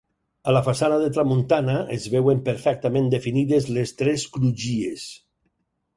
[0.51, 5.05] A la façana de tramuntana es veuen perfectament definides les tres crugies.